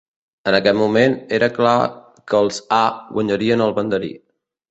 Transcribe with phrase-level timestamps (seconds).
[0.51, 1.75] En aquest moment, era clar
[2.33, 2.81] que els A
[3.17, 4.13] guanyarien el banderí.